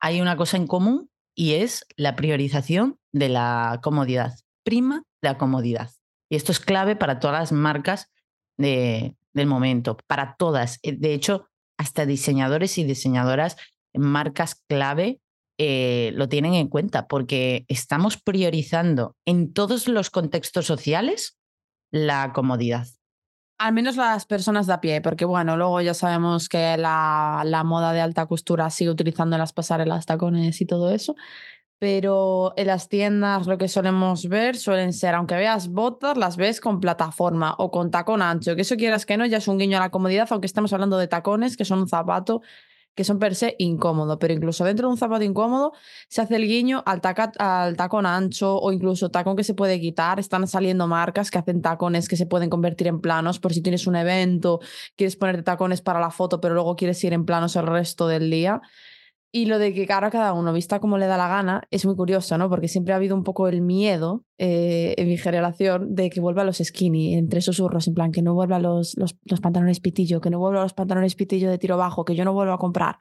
[0.05, 4.35] hay una cosa en común y es la priorización de la comodidad.
[4.63, 5.89] Prima la comodidad.
[6.29, 8.11] Y esto es clave para todas las marcas
[8.55, 10.77] de, del momento, para todas.
[10.83, 11.47] Eh, de hecho,
[11.79, 13.57] hasta diseñadores y diseñadoras,
[13.95, 15.21] marcas clave,
[15.57, 21.39] eh, lo tienen en cuenta porque estamos priorizando en todos los contextos sociales
[21.89, 22.85] la comodidad.
[23.57, 27.63] Al menos las personas de a pie, porque bueno, luego ya sabemos que la, la
[27.63, 31.15] moda de alta costura sigue utilizando las pasarelas, tacones y todo eso
[31.77, 36.61] pero en las tiendas lo que solemos ver suelen ser, aunque veas botas, las ves
[36.61, 39.77] con plataforma o con tacón ancho, que eso quieras que no, ya es un guiño
[39.77, 42.41] a la comodidad, aunque estamos hablando de tacones, que son un zapato
[42.95, 45.73] que son per se incómodos, pero incluso dentro de un zapato incómodo
[46.07, 47.01] se hace el guiño al,
[47.37, 50.19] al tacón ancho o incluso tacón que se puede quitar.
[50.19, 53.85] Están saliendo marcas que hacen tacones que se pueden convertir en planos por si tienes
[53.85, 54.59] un evento,
[54.95, 58.29] quieres ponerte tacones para la foto, pero luego quieres ir en planos el resto del
[58.31, 58.61] día.
[59.35, 61.97] Y lo de que ahora cada uno vista como le da la gana es muy
[61.97, 62.49] curioso, ¿no?
[62.49, 66.45] Porque siempre ha habido un poco el miedo eh, en mi generación de que vuelva
[66.45, 70.39] los skinny, entre susurros, en plan, que no vuelva los, los, pantalones pitillo, que no
[70.39, 72.97] vuelva los pantalones pitillo de tiro bajo, que yo no vuelva a comprar.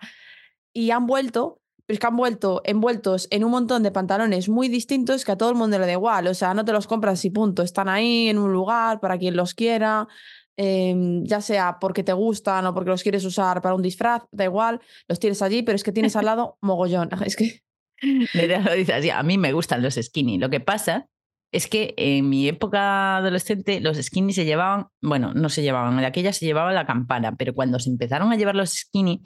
[0.72, 4.66] Y han vuelto, pero es que han vuelto envueltos en un montón de pantalones muy
[4.66, 6.26] distintos que a todo el mundo le da igual.
[6.26, 7.62] O sea, no te los compras y punto.
[7.62, 10.08] Están ahí en un lugar para quien los quiera.
[10.56, 14.44] Em, ya sea porque te gustan o porque los quieres usar para un disfraz, da
[14.44, 17.10] igual, los tienes allí, pero es que tienes al lado mogollón.
[17.26, 17.62] Es que.
[18.02, 20.38] lo a mí me gustan los skinny.
[20.38, 21.08] Lo que pasa
[21.52, 26.04] es que en mi época adolescente los skinny se llevaban, bueno, no se llevaban, en
[26.04, 29.22] aquella se llevaba la campana, pero cuando se empezaron a llevar los skinny,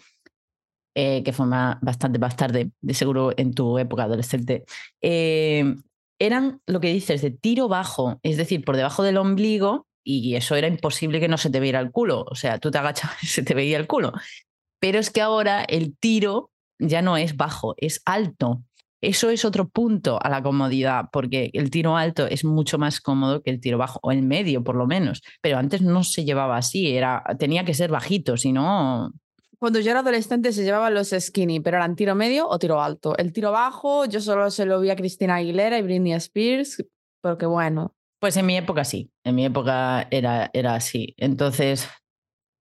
[0.95, 1.47] eh, que fue
[1.81, 4.65] bastante más tarde, de seguro en tu época adolescente,
[5.01, 5.75] eh,
[6.19, 10.57] eran lo que dices de tiro bajo, es decir, por debajo del ombligo y eso
[10.57, 12.25] era imposible que no se te viera el culo.
[12.31, 14.13] O sea, tú te agachabas y se te veía el culo.
[14.81, 18.63] Pero es que ahora el tiro ya no es bajo, es alto.
[19.01, 23.43] Eso es otro punto a la comodidad, porque el tiro alto es mucho más cómodo
[23.43, 25.23] que el tiro bajo, o el medio por lo menos.
[25.41, 29.13] Pero antes no se llevaba así, era, tenía que ser bajito, si no...
[29.61, 33.17] Cuando yo era adolescente se llevaban los skinny, pero eran tiro medio o tiro alto.
[33.19, 36.85] El tiro bajo, yo solo se lo vi a Cristina Aguilera y Britney Spears,
[37.21, 41.15] porque bueno, pues en mi época sí, en mi época era, era así.
[41.17, 41.89] Entonces,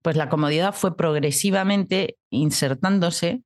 [0.02, 3.44] pues la comodidad fue progresivamente insertándose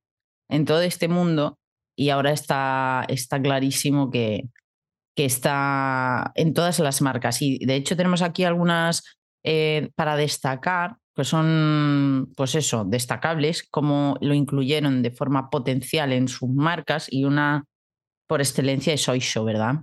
[0.48, 1.58] en todo este mundo
[1.96, 4.48] y ahora está, está clarísimo que,
[5.16, 7.42] que está en todas las marcas.
[7.42, 9.02] Y de hecho tenemos aquí algunas
[9.44, 16.28] eh, para destacar, que son, pues eso, destacables, como lo incluyeron de forma potencial en
[16.28, 17.64] sus marcas y una
[18.26, 19.82] por excelencia es Oisho, ¿verdad?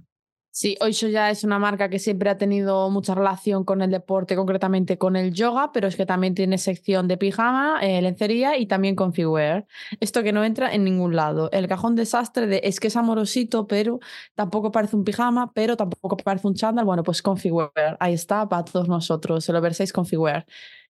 [0.62, 4.36] Sí, Oisho ya es una marca que siempre ha tenido mucha relación con el deporte,
[4.36, 8.66] concretamente con el yoga, pero es que también tiene sección de pijama, eh, lencería y
[8.66, 9.66] también con figure.
[10.02, 11.50] Esto que no entra en ningún lado.
[11.54, 14.00] El cajón desastre de es que es amorosito, pero
[14.36, 16.84] tampoco parece un pijama, pero tampoco parece un chándal.
[16.84, 17.72] Bueno, pues con figure.
[18.02, 19.46] Ahí está para todos nosotros.
[19.46, 20.46] Se lo verséis con figure.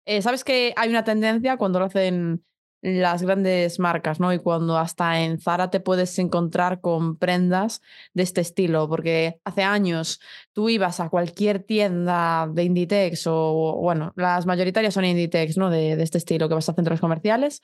[0.06, 2.42] Eh, Sabes que hay una tendencia cuando lo hacen
[2.80, 4.32] las grandes marcas, ¿no?
[4.32, 7.82] Y cuando hasta en Zara te puedes encontrar con prendas
[8.14, 10.20] de este estilo, porque hace años
[10.52, 15.70] tú ibas a cualquier tienda de Inditex o, bueno, las mayoritarias son Inditex, ¿no?
[15.70, 17.62] De, de este estilo, que vas a centros comerciales,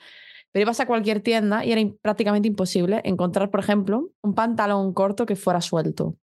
[0.53, 5.27] pero ibas a cualquier tienda y era prácticamente imposible encontrar, por ejemplo, un pantalón corto
[5.27, 6.17] que fuera suelto.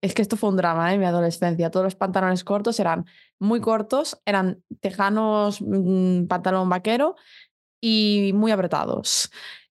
[0.00, 0.98] Es que esto fue un drama en ¿eh?
[0.98, 1.70] mi adolescencia.
[1.70, 3.04] Todos los pantalones cortos eran
[3.40, 7.16] muy cortos, eran tejanos, mm, pantalón vaquero
[7.80, 9.30] y muy apretados.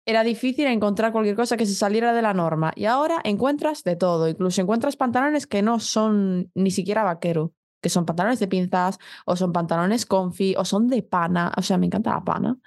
[0.07, 3.97] Era difícil encontrar cualquier cosa que se saliera de la norma y ahora encuentras de
[3.97, 8.99] todo, incluso encuentras pantalones que no son ni siquiera vaquero, que son pantalones de pinzas
[9.25, 12.59] o son pantalones comfy o son de pana, o sea, me encanta la pana.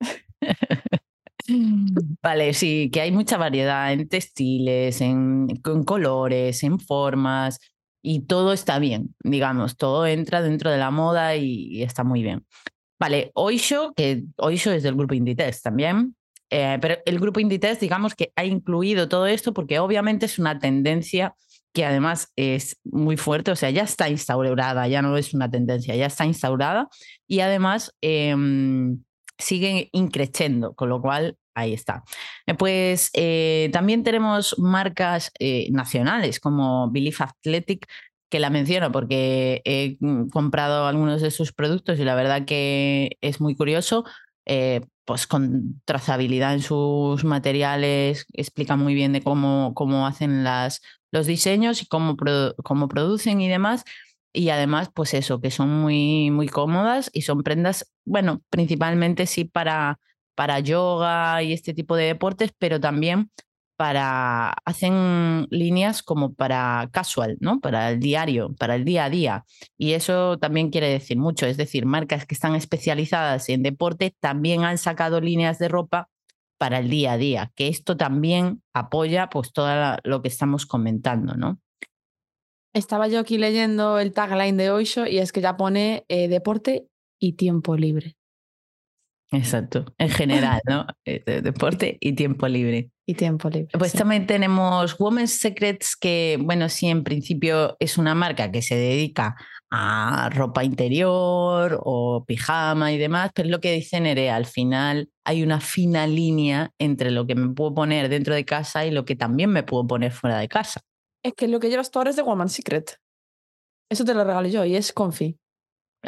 [2.22, 5.46] Vale, sí, que hay mucha variedad en textiles, en,
[5.84, 7.58] colores, en formas
[8.02, 12.44] y todo está bien, digamos, todo entra dentro de la moda y está muy bien.
[12.98, 16.16] Vale, Oisho, que Oisho es del grupo Inditex también,
[16.50, 20.58] eh, pero el grupo Inditex, digamos que ha incluido todo esto porque obviamente es una
[20.58, 21.34] tendencia
[21.76, 25.94] que además es muy fuerte, o sea, ya está instaurada, ya no es una tendencia,
[25.94, 26.88] ya está instaurada
[27.28, 28.34] y además eh,
[29.36, 32.02] sigue increciendo, con lo cual ahí está.
[32.46, 35.30] Eh, pues eh, también tenemos marcas
[35.68, 37.86] nacionales como Belief Athletic,
[38.28, 43.16] que la menciono porque he mm, comprado algunos de sus productos y la verdad que
[43.20, 44.04] es muy curioso.
[44.46, 50.82] Eh, pues con trazabilidad en sus materiales, explica muy bien de cómo, cómo hacen las,
[51.12, 52.16] los diseños y cómo,
[52.64, 53.84] cómo producen y demás.
[54.32, 59.44] Y además, pues eso, que son muy, muy cómodas y son prendas, bueno, principalmente sí
[59.44, 59.98] para,
[60.34, 63.30] para yoga y este tipo de deportes, pero también
[63.76, 67.60] para, hacen líneas como para casual, ¿no?
[67.60, 69.44] Para el diario, para el día a día.
[69.78, 74.64] Y eso también quiere decir mucho, es decir, marcas que están especializadas en deporte también
[74.64, 76.08] han sacado líneas de ropa
[76.58, 81.34] para el día a día, que esto también apoya pues todo lo que estamos comentando,
[81.34, 81.60] ¿no?
[82.72, 86.88] Estaba yo aquí leyendo el tagline de Oisho y es que ya pone eh, deporte
[87.18, 88.16] y tiempo libre.
[89.32, 90.86] Exacto, en general, ¿no?
[91.04, 92.90] Eh, deporte y tiempo libre.
[93.06, 93.68] Y tiempo libre.
[93.78, 98.74] Pues también tenemos Women's Secrets, que, bueno, sí, en principio es una marca que se
[98.74, 99.36] dedica
[99.70, 105.10] a ropa interior o pijama y demás, pero es lo que dice Nerea, al final
[105.24, 109.04] hay una fina línea entre lo que me puedo poner dentro de casa y lo
[109.04, 110.80] que también me puedo poner fuera de casa.
[111.24, 112.98] Es que lo que llevas tú ahora es de Woman Secret.
[113.90, 115.38] Eso te lo regalé yo y es comfy.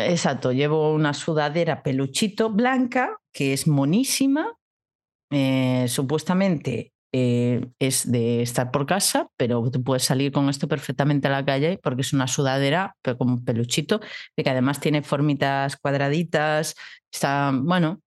[0.00, 4.54] Exacto, llevo una sudadera peluchito blanca que es monísima.
[5.30, 11.26] Eh, supuestamente eh, es de estar por casa, pero tú puedes salir con esto perfectamente
[11.26, 14.00] a la calle porque es una sudadera, pero con peluchito,
[14.36, 16.76] que además tiene formitas cuadraditas.
[17.12, 18.00] Está, bueno,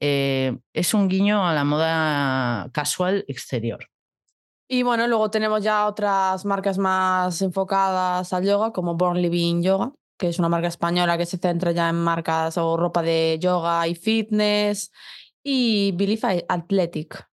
[0.00, 3.86] eh, es un guiño a la moda casual exterior.
[4.66, 9.92] Y bueno, luego tenemos ya otras marcas más enfocadas al yoga, como Born Living Yoga,
[10.18, 13.86] que es una marca española que se centra ya en marcas o ropa de yoga
[13.88, 14.92] y fitness,
[15.42, 17.28] y Believe Athletic,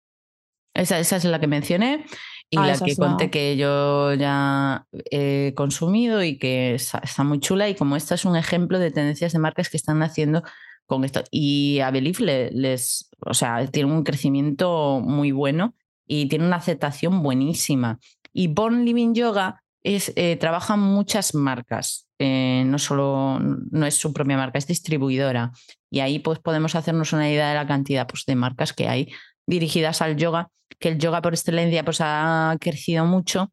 [0.73, 2.05] esa, esa es la que mencioné
[2.53, 7.67] y ah, la que conté que yo ya he consumido y que está, muy chula.
[7.67, 10.43] Y como esta es un ejemplo de tendencias de marcas que están haciendo
[10.85, 11.23] con esto.
[11.31, 15.73] Y a Belief les, o sea, tiene un crecimiento muy bueno
[16.05, 17.99] y tiene una aceptación buenísima.
[18.33, 24.13] Y Born Living Yoga es, eh, trabaja muchas marcas, eh, no solo, no es su
[24.13, 25.51] propia marca, es distribuidora.
[25.91, 29.11] Y ahí pues podemos hacernos una idea de la cantidad pues, de marcas que hay
[29.45, 33.51] dirigidas al yoga, que el yoga por excelencia pues, ha crecido mucho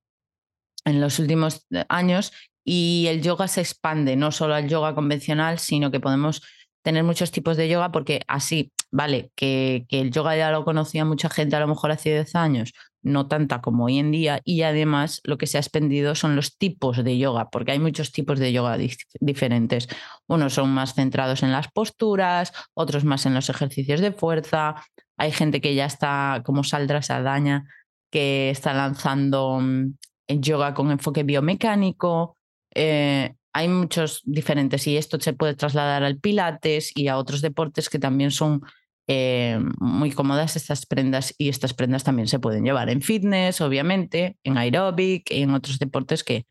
[0.85, 2.33] en los últimos eh, años
[2.65, 6.43] y el yoga se expande, no solo al yoga convencional, sino que podemos
[6.83, 11.05] tener muchos tipos de yoga porque así, vale, que, que el yoga ya lo conocía
[11.05, 12.73] mucha gente a lo mejor hace 10 años,
[13.03, 16.57] no tanta como hoy en día, y además lo que se ha expendido son los
[16.57, 18.77] tipos de yoga, porque hay muchos tipos de yoga
[19.21, 19.89] diferentes.
[20.27, 24.77] Unos son más centrados en las posturas, otros más en los ejercicios de fuerza.
[25.17, 27.65] Hay gente que ya está, como Saldra Sadaña,
[28.11, 29.95] que está lanzando mm,
[30.29, 32.37] yoga con enfoque biomecánico.
[32.75, 37.89] Eh, hay muchos diferentes y esto se puede trasladar al pilates y a otros deportes
[37.89, 38.63] que también son
[39.07, 44.39] eh, muy cómodas estas prendas y estas prendas también se pueden llevar en fitness, obviamente,
[44.45, 46.47] en aeróbic y en otros deportes que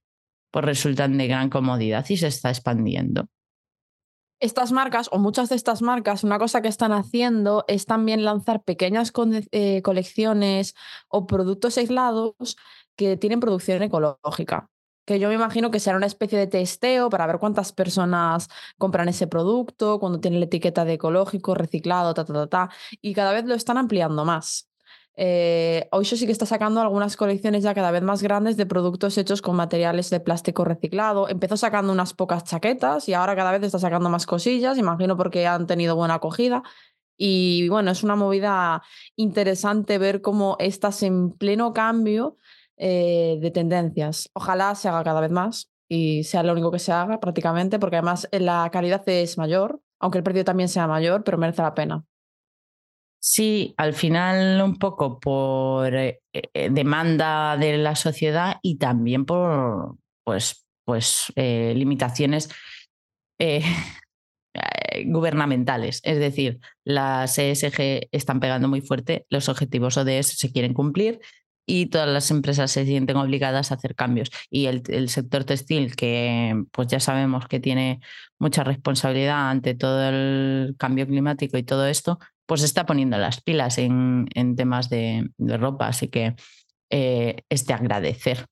[0.51, 3.27] pues, resultan de gran comodidad y se está expandiendo.
[4.41, 8.63] Estas marcas o muchas de estas marcas, una cosa que están haciendo es también lanzar
[8.63, 9.11] pequeñas
[9.51, 10.75] eh, colecciones
[11.09, 12.55] o productos aislados
[12.95, 14.69] que tienen producción ecológica
[15.09, 18.47] que yo me imagino que será una especie de testeo para ver cuántas personas
[18.77, 22.69] compran ese producto, cuando tiene la etiqueta de ecológico, reciclado, ta, ta, ta, ta,
[23.01, 24.69] y cada vez lo están ampliando más.
[25.15, 29.17] Eh, Oisho sí que está sacando algunas colecciones ya cada vez más grandes de productos
[29.17, 31.27] hechos con materiales de plástico reciclado.
[31.27, 35.47] Empezó sacando unas pocas chaquetas y ahora cada vez está sacando más cosillas, imagino porque
[35.47, 36.61] han tenido buena acogida.
[37.17, 38.83] Y bueno, es una movida
[39.15, 42.37] interesante ver cómo estás en pleno cambio
[42.81, 44.29] eh, de tendencias.
[44.33, 47.97] Ojalá se haga cada vez más y sea lo único que se haga prácticamente, porque
[47.97, 51.73] además eh, la calidad es mayor, aunque el precio también sea mayor, pero merece la
[51.73, 52.05] pena.
[53.21, 56.21] Sí, al final un poco por eh,
[56.71, 62.49] demanda de la sociedad y también por pues, pues, limitaciones
[65.05, 65.99] gubernamentales.
[66.05, 71.19] Es decir, las ESG están pegando muy fuerte, los objetivos ODS se quieren cumplir
[71.69, 74.31] y todas las empresas se sienten obligadas a hacer cambios.
[74.49, 77.99] Y el, sector textil, que pues ya sabemos que tiene
[78.39, 82.17] mucha responsabilidad ante todo el cambio climático y todo esto,
[82.47, 84.25] pues está poniendo las pilas en,
[84.57, 85.89] temas de, ropa.
[85.89, 86.35] Así que
[86.89, 88.47] eh, es de agradecer.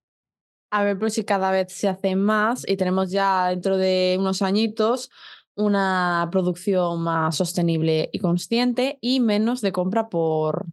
[0.70, 4.44] A ver, pues si cada vez se hace más y tenemos ya dentro de unos
[4.44, 5.10] añitos
[5.56, 10.68] una producción más sostenible y consciente y menos de compra por,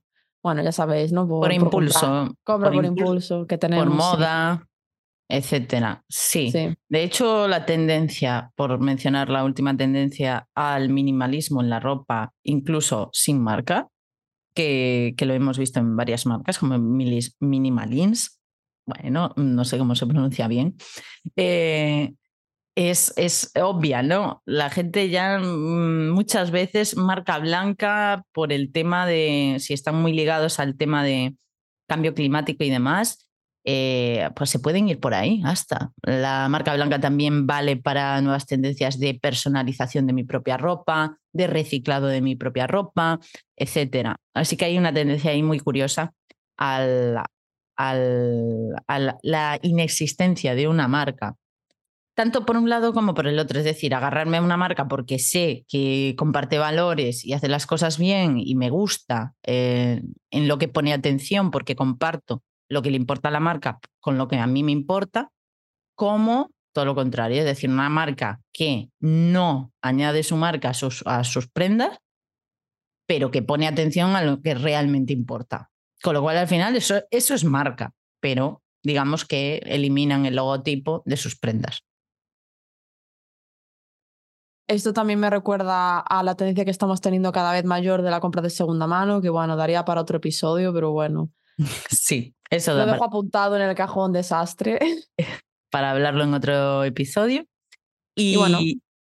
[0.44, 1.26] bueno, ya sabéis, ¿no?
[1.26, 2.36] Por, impulso.
[2.44, 3.86] compra por, impulso, que tenemos.
[3.86, 4.68] Por moda,
[5.26, 6.04] etcétera.
[6.06, 6.52] Sí.
[6.52, 13.08] De hecho, la tendencia, por mencionar la última tendencia al minimalismo en la ropa, incluso
[13.14, 13.88] sin marca,
[14.54, 18.38] que, que lo hemos visto en varias marcas, como Minimalins,
[18.86, 20.76] bueno, no sé cómo se pronuncia bien,
[21.36, 22.12] eh,
[22.74, 24.42] es, es obvia, ¿no?
[24.46, 30.12] La gente ya mm, muchas veces marca blanca por el tema de, si están muy
[30.12, 31.36] ligados al tema de
[31.88, 33.28] cambio climático y demás,
[33.66, 35.92] eh, pues se pueden ir por ahí hasta.
[36.02, 41.46] La marca blanca también vale para nuevas tendencias de personalización de mi propia ropa, de
[41.46, 43.20] reciclado de mi propia ropa,
[43.56, 44.16] etc.
[44.34, 46.12] Así que hay una tendencia ahí muy curiosa
[46.58, 47.18] al,
[47.76, 51.36] al, a la inexistencia de una marca
[52.14, 53.58] tanto por un lado como por el otro.
[53.58, 57.98] Es decir, agarrarme a una marca porque sé que comparte valores y hace las cosas
[57.98, 62.96] bien y me gusta eh, en lo que pone atención porque comparto lo que le
[62.96, 65.30] importa a la marca con lo que a mí me importa,
[65.94, 71.02] como todo lo contrario, es decir, una marca que no añade su marca a sus,
[71.06, 71.98] a sus prendas,
[73.06, 75.70] pero que pone atención a lo que realmente importa.
[76.02, 81.02] Con lo cual, al final, eso, eso es marca, pero digamos que eliminan el logotipo
[81.06, 81.84] de sus prendas.
[84.66, 88.20] Esto también me recuerda a la tendencia que estamos teniendo cada vez mayor de la
[88.20, 91.30] compra de segunda mano, que bueno, daría para otro episodio, pero bueno.
[91.90, 94.78] Sí, eso Lo dejo apuntado en el cajón desastre.
[95.70, 97.44] Para hablarlo en otro episodio.
[98.14, 98.58] Y, Y bueno.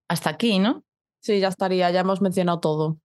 [0.09, 0.85] hasta aquí, ¿no?
[1.21, 2.99] Sí, ya estaría, ya hemos mencionado todo.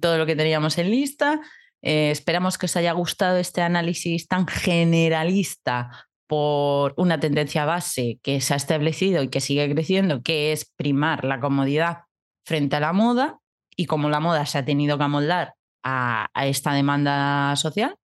[0.00, 1.40] Todo lo que teníamos en lista.
[1.82, 8.40] Eh, esperamos que os haya gustado este análisis tan generalista por una tendencia base que
[8.40, 12.04] se ha establecido y que sigue creciendo, que es primar la comodidad
[12.44, 13.38] frente a la moda
[13.76, 17.96] y cómo la moda se ha tenido que amoldar a, esta demanda social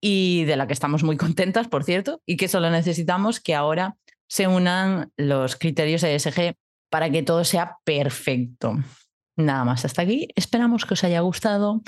[0.00, 3.96] y de la que estamos muy contentas, por cierto, y que solo necesitamos que ahora
[4.28, 6.54] se unan los criterios ESG
[6.88, 8.76] para que todo sea perfecto.
[9.36, 10.28] Nada más hasta aquí.
[10.36, 11.82] Esperamos que os haya gustado.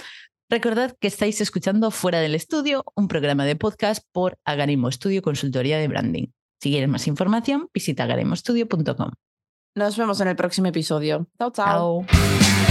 [0.52, 5.78] Recordad que estáis escuchando Fuera del Estudio, un programa de podcast por Agarimo Estudio Consultoría
[5.78, 6.26] de Branding.
[6.60, 9.12] Si quieres más información, visita agarimostudio.com.
[9.74, 11.26] Nos vemos en el próximo episodio.
[11.38, 12.04] Chao, chao.
[12.06, 12.61] Chao.